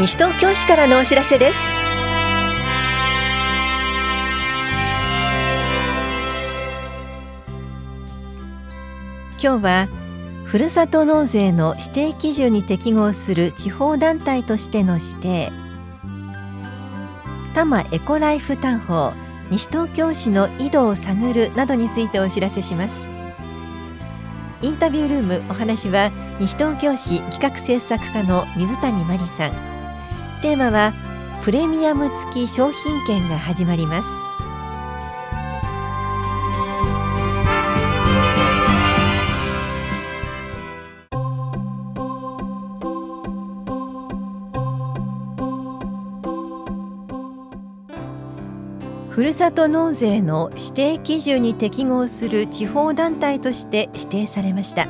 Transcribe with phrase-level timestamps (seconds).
[0.00, 1.58] 西東京市からのお知らせです。
[9.42, 9.88] 今日は
[10.46, 15.52] ふるさと納税の指定基準に適合する地方団体としての指定。
[17.52, 19.12] 多摩エコライフ担保
[19.50, 23.10] 西東京市の井戸を探るなどについてお知らせします。
[24.62, 29.79] インタビュールームお話は西東京市企画制作課の水谷真理さん。
[30.40, 30.94] テーマは
[31.44, 34.08] プレミアム付き商品券が始まります。
[49.10, 54.88] ふるさと納税の指定基準に適合する地方団体として指定されました。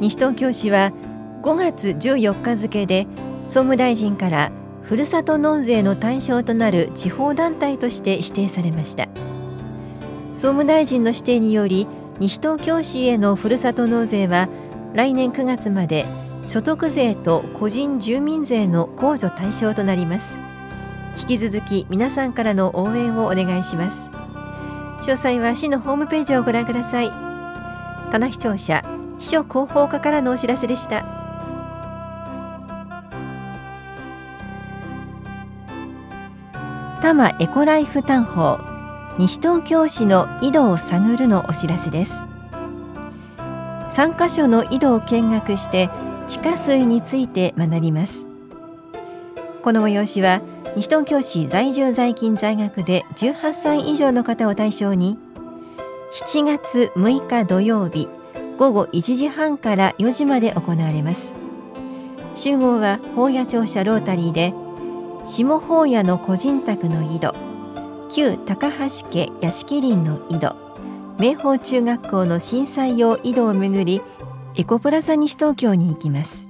[0.00, 0.92] 西東京市は
[1.42, 3.06] 5月14日付で
[3.50, 4.52] 総務大臣から
[4.84, 9.08] ふるさと納税の対象となる地方団体として指定されました。
[10.28, 11.88] 総務大臣の指定により
[12.20, 14.48] 西東京市へのふるさと納税は
[14.94, 16.06] 来年9月まで
[16.46, 20.38] 所得税と個人住民税の控除対象となります。
[21.18, 24.10] 引き続き皆さんからの応援をお願いします。
[25.00, 27.10] 詳細は市のホームページをご覧ください。
[28.12, 28.84] 棚視聴者
[29.18, 31.29] 秘書広報課からのお知らせでした。
[37.00, 38.58] 多摩エコライフ担保
[39.16, 42.26] 西東京市の井戸を探るのお知らせです。
[43.88, 45.88] 3カ所の井戸を見学して
[46.26, 48.26] 地下水について学びます。
[49.62, 50.42] この催しは
[50.76, 55.18] 西東京市在住在勤在学で18歳以上の方を対象に
[56.12, 58.10] 7月6日土曜日
[58.58, 61.32] 午後1時半から4時まで行われます。
[62.34, 64.52] 集合は法屋庁舎ロータリーで
[65.24, 67.34] 下法屋の個人宅の井戸。
[68.08, 70.56] 旧高橋家屋敷林の井戸。
[71.18, 74.00] 明宝中学校の震災用井戸をめぐり
[74.56, 76.48] エコプラザ西東京に行きます。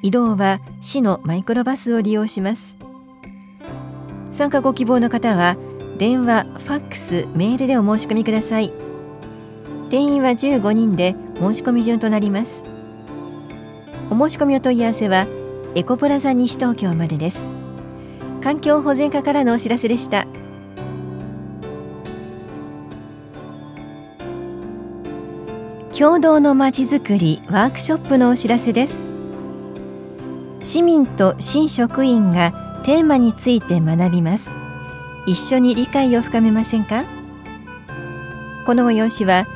[0.00, 2.78] 移動は市のマイクロバスを利用します。
[4.30, 5.56] 参加ご希望の方は
[5.98, 8.72] 電話、ファックス、メールでお申し込みください。
[9.90, 12.64] 定員は15人で申し込み順となります。
[14.10, 15.26] お申し込みお問い合わせは
[15.74, 17.63] エコプラザ西東京までです。
[18.44, 20.26] 環境保全課からのお知らせでした。
[25.98, 29.08] 共同のまちづくりワークショップのお知らせです。
[30.60, 34.54] 市民と市職員がテーマについて学びます。
[35.26, 37.06] 一緒に理解を深めませんか？
[38.66, 39.46] この催しは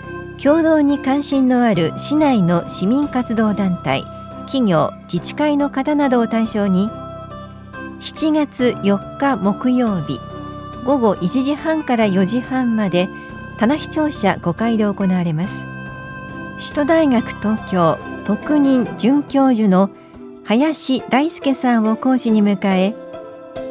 [0.42, 4.04] 共同に関心のある市内の市民活動団体
[4.46, 6.88] 企業自治会の方などを対象に
[8.00, 10.20] 7月4日木曜日
[10.84, 13.08] 午後1時半から4時半まで
[13.58, 15.66] 棚視聴者5階で行われます。
[16.58, 19.90] 首都大学東京特任准教授の
[20.44, 22.94] 林大輔さんを講師に迎え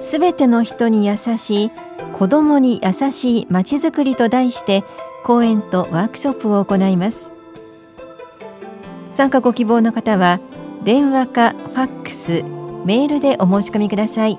[0.01, 1.71] すべての人に優しい
[2.13, 4.83] 子どもに優しいまちづくりと題して
[5.23, 7.31] 講演とワークショップを行います。
[9.09, 10.39] 参加ご希望の方は
[10.83, 14.37] 電話かファックスメールでお申し込みください。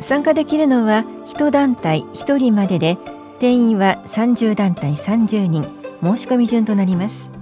[0.00, 2.98] 参加できるのは1団体1人までで
[3.38, 5.76] 定員は30団体30人。
[6.02, 7.32] 申し込み順となります。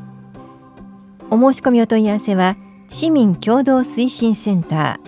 [1.30, 2.56] お申し込みお問い合わせは
[2.88, 5.00] 市民共同推進センタ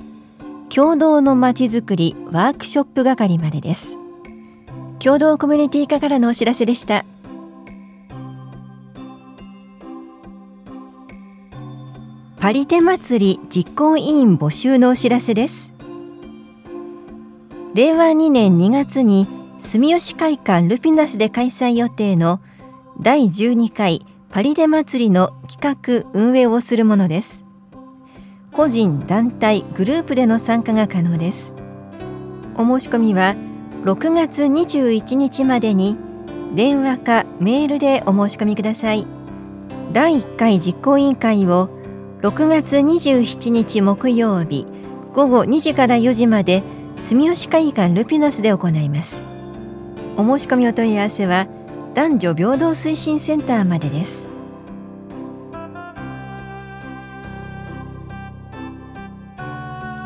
[0.68, 3.96] ー共同のまちづくりワークショップ係までです。
[4.98, 7.04] 共同コミュニティ課からのお知らせでした。
[12.46, 15.72] パリテ祭り実行委員募集のお知らせです。
[17.74, 19.26] 令和2年2月に
[19.58, 22.40] 住吉会館ルピナスで開催予定の
[23.00, 27.44] 第12回パリデ祭りの企画運営をするものです。
[28.52, 31.52] 個人団体グループでの参加が可能です。
[32.54, 33.34] お申し込みは
[33.82, 35.96] 6月21日までに
[36.54, 39.04] 電話かメールでお申し込みください。
[39.92, 41.70] 第1回実行委員会を
[42.22, 44.66] 6月27日木曜日
[45.12, 46.62] 午後2時から4時まで
[46.96, 49.22] 住吉会館ルピナスで行います。
[50.16, 51.46] お申し込みお問い合わせは
[51.92, 54.30] 男女平等推進センターまでです。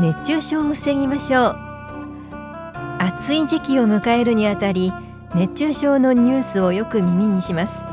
[0.01, 1.57] 熱中症を防ぎましょう。
[2.99, 4.93] 暑い時期を迎えるにあたり
[5.35, 7.90] 熱中症のニュースをよく耳にします。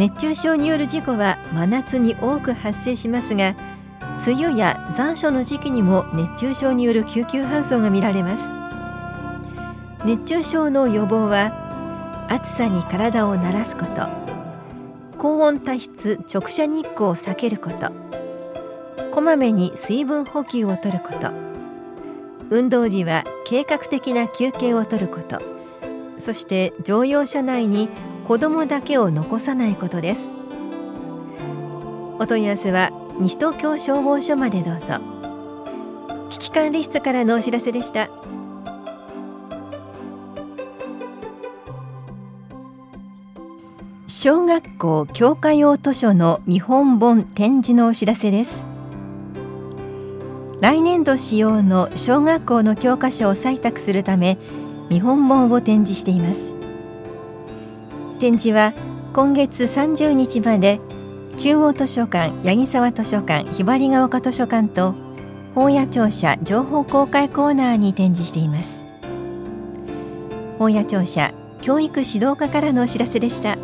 [0.00, 3.54] 熱中症による事故は真夏に多く発生しますが
[4.26, 8.54] 梅雨や残暑の時期にも熱中症による救急搬送が見られます。
[10.06, 14.08] 熱中症の予防は暑さに体を慣らすこと
[15.18, 17.92] 高温多湿直射日光を避けること
[19.10, 21.30] こまめに水分補給をとること
[22.48, 25.42] 運動時は計画的な休憩をとること
[26.16, 27.90] そして乗用車内に
[28.24, 30.36] 子どだけを残さないことです。
[32.18, 35.00] お問い合わせは西東京消防署までどうぞ。
[36.28, 38.10] 危機管理室からのお知らせでした。
[44.06, 48.66] 小学校教科用図書の見本本展示のお知らせです。
[50.60, 54.36] 来年度使用の小学校の教科書を採択するため
[54.90, 56.59] 見本本を展示しています。
[58.20, 58.74] 展示は
[59.14, 60.78] 今月30日まで
[61.38, 64.94] 中央図書館八木沢図書館ひばりが丘図書館と
[65.54, 68.84] 本屋庁舎情報公開コーナーに展示しています
[70.58, 71.32] 本屋庁舎
[71.62, 73.56] 教育指導課からのお知らせでした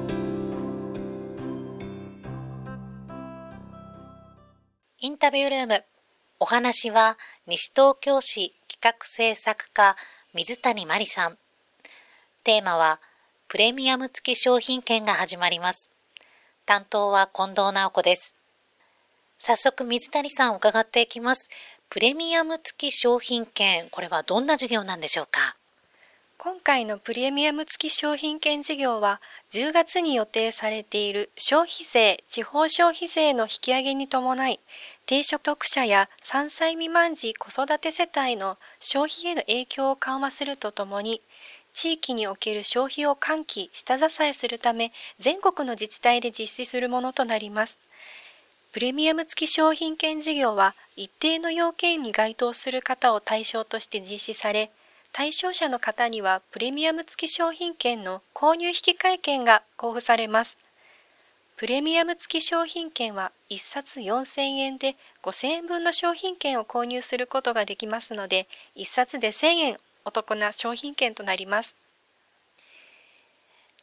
[4.98, 5.84] インタビュールーム
[6.40, 9.96] お話は西東京市企画制作課
[10.34, 11.38] 水谷真理さん。
[12.44, 13.00] テーマは
[13.48, 15.92] プレミアム付き商品券が始まります。
[16.66, 18.34] 担当は近藤直子です。
[19.38, 21.48] 早速水谷さん伺っていきます。
[21.88, 25.54] プレミアム付き商品券、これはどんな事業なんでしょうか？
[26.38, 29.20] 今回のプレミアム付き商品券事業は
[29.52, 34.58] 10月に予定されている消費税、地方消費税の引き上げに伴い
[35.06, 41.22] 低所得者や3歳未満児子育て世帯の消費への影響を緩和するとともに、
[41.76, 47.78] 地域における消費を喚起、下支えするため、全国の自治体で実施するものとなります。
[48.72, 54.70] プレミアム付き商品券事業は、一定の要件に該当する方を対象として実施され、
[55.12, 60.56] 対象者の方にはプレミアム付き商品券の購入引換券が交付されます。
[61.56, 68.46] プレミアム付き商品券は1冊4000円で5000円分の商品券を購入することができますので
[68.76, 69.76] 1冊で1000円
[70.06, 71.76] お得な商品券となります。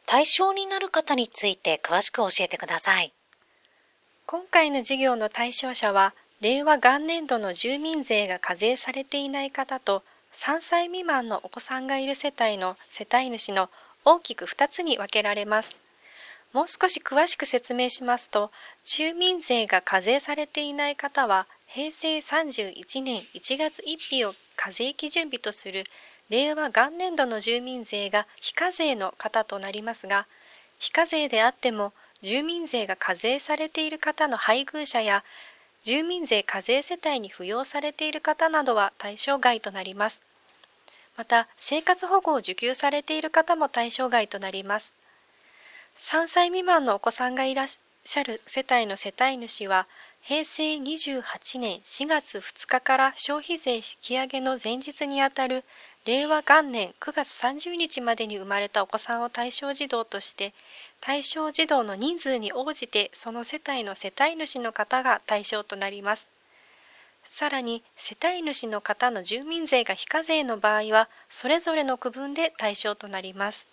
[0.06, 3.12] 対象になる方について詳しく教えてください。
[4.26, 13.70] 今回の事業の対象者は令和元年度の住民税が課税されていない方と3歳未満のお子さんがいる世帯の世帯主の
[14.04, 15.76] 大きく2つに分けられます。
[16.52, 18.52] もう少し詳しく説明しますと、
[18.84, 25.82] 住民税が課税されていない方は、平成31年1月1日を課税基準日とする
[26.30, 30.26] 令和元年度の住民税が非課税の方となりますが、
[30.78, 31.92] 非課税であっても
[32.22, 35.24] 住民税が課税されている方の配偶者や
[35.82, 40.22] 住民税課税世帯に扶養されている方などは対象外となります。
[41.16, 44.94] また、生活保護を受給されている方も対象外となります。
[45.98, 49.86] 3歳未満のお子さんがいらっしゃる世帯の世帯主は
[50.22, 55.64] 平成28年4月2日から消費税引き上げの前日にあたる
[56.06, 60.52] 令和元年9月30日までに生まれたお子さんを対象児童として
[61.00, 66.28] 対象児童の人数に応じてその世帯の世帯主の方が対象となります。
[67.24, 73.66] さらに世帯主の方の住民税が非課税の場合はそれぞれの区分で対象となります。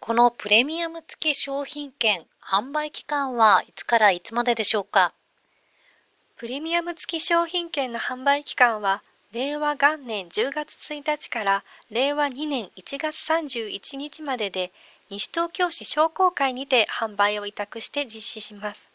[0.00, 5.14] このプレミアム付き商品券販売期間はいつからいつまででしょうか？
[6.36, 9.02] プレミアム付き商品券の販売期間は
[9.34, 14.70] 令和元年10月1日から令和2年1月31日までで
[15.10, 18.88] 西東京市商工会にて販売を委託して実施します。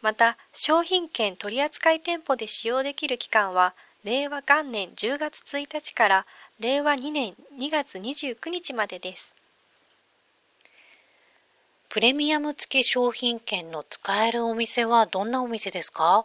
[0.00, 6.26] また、商品券取扱店舗で使用できる期間は令和元年10月1日から
[6.60, 9.34] 令和2年2月29日までです。
[11.90, 16.24] プレミアム付き商品券の使えるお店はどんなお店ですか？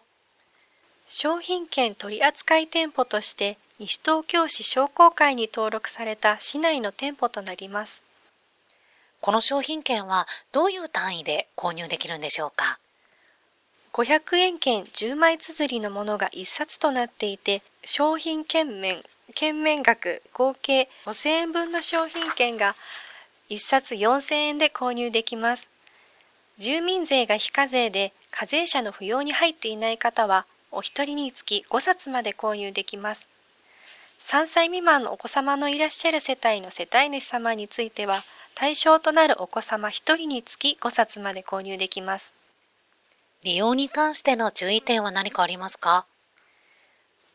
[1.07, 8.01] 商品券取扱店舗として西東京市商工会に登録された市内の店舗となります。
[9.19, 12.79] この商品券はどういう単位で購入できるんでしょうか
[13.93, 19.03] ？500円券10枚綴りのものが1冊となっていて、商品券面、
[19.36, 22.75] 券面額合計5000円分の商品券が
[23.50, 25.69] 1冊4000円で購入できます。
[26.57, 33.27] 住民税が非課税で課税者の扶養に入っていない方は、お一人につき5冊まで購入できます。
[34.20, 38.24] 3歳未満のお子様のいらっしゃる世帯の世帯主様については、
[38.56, 42.34] 対象となるお子様1人につき5冊まで購入できます。
[43.44, 46.06] 利用に関しての注意点は何かありますか？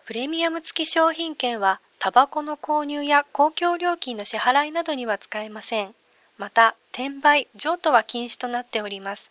[0.07, 5.95] プレミアム付き商品券はタバコの購入や公共料金の支払いなどには使えません。
[6.39, 9.29] また、転売、譲渡は禁止となっております。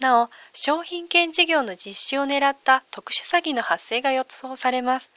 [0.00, 5.10] なお、商品券事業の実施を狙った特殊詐欺の発生が予想されます。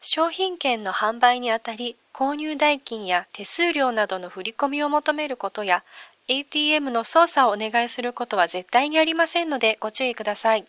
[0.00, 5.82] 商品券の販売にあたり、購入代金や手数料などの振り込みを求めることや、
[6.28, 10.66] ATM の操作をお願いすることは絶対にありませんのでご注意ください。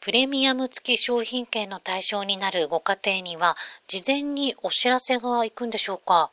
[0.00, 3.56] プレミアム付き商品券の対象になるご家庭には、
[3.86, 6.30] 事前にお知らせが行くんでしょうか？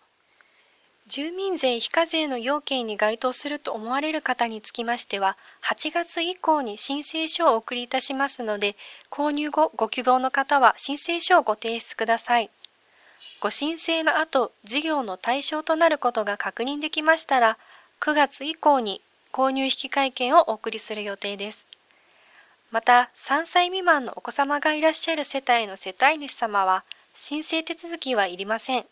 [1.07, 8.75] 住民税非課税の要件に該当すると思われる方につきましては、8月以降に申請書をお送りいたしますので、
[9.11, 12.49] 購入後ご希望の方は申請書をご提出ください。
[13.39, 17.57] ご申請の後、事業の対象となることが確認できましたら、
[18.01, 21.65] 9月以降に購入引換券をお送りする予定です。
[22.71, 26.83] また、3歳未満のお子様がいらっしゃる世帯の世帯主様は、
[27.13, 28.85] 申請手続きはいりません。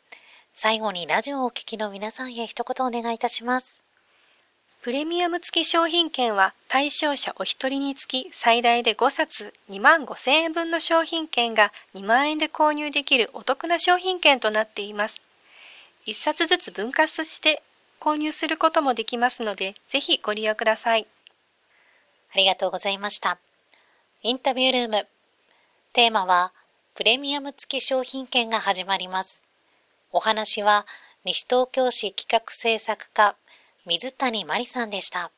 [0.53, 3.82] 最後にラジオをお聞きの皆さんへ一言お願いいたします。
[4.83, 15.21] プレミアム付き商品券は対象者お一人につき最大で5冊2万5千円分の商品券が2万円で購入できるお得な商品券となっています。
[16.05, 17.63] 1冊ずつ分割して
[18.01, 21.07] 購入することもできますので、ぜひご利用ください。
[22.33, 23.37] ありがとうございました。
[24.21, 25.07] インタビュールーム。
[25.93, 26.51] テーマは、
[26.93, 29.47] プレミアム付き商品券が始まります。
[30.11, 30.85] お話は、
[31.23, 33.37] 西東京市企画制作課
[33.85, 35.33] 水谷真理さんでした。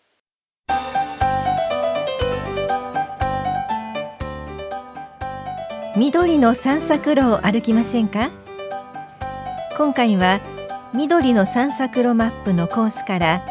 [5.98, 8.30] 緑の散策路を歩きませんか？
[9.76, 10.42] 今回は
[10.94, 13.42] 緑の散策路マップのコースから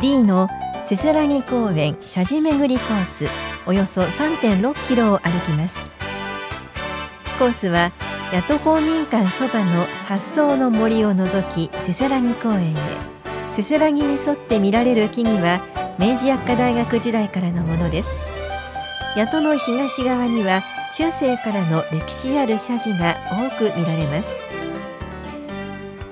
[0.00, 0.48] D の
[0.84, 3.26] せせらぎ公園社寺巡りコース
[3.66, 5.86] およそ3.6キロを歩きます。
[7.38, 7.92] コースは
[8.32, 13.13] 八戸公民館そばの発想の森を除きせせらぎ公園へ。
[13.54, 15.60] せせらぎに沿って見られる木々は
[15.96, 18.18] 明治薬科大学時代からのものです。
[19.14, 24.40] 谷戸の東側には中世からの歴史ある社寺が多く見られます。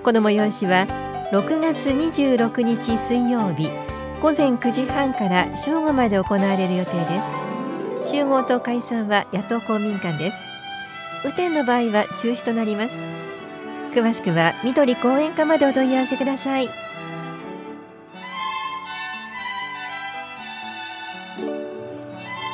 [0.04, 0.87] この催しは
[1.32, 3.70] 6月26日水曜日
[4.20, 7.22] 午前9時半から正午まで行われる予定で
[8.02, 8.12] す。
[8.12, 10.38] 集合と解散は野党公民館です。
[11.25, 13.04] 雨天の場合は中止となります。
[13.92, 16.91] 詳しくは緑公園課までお問い合わせください。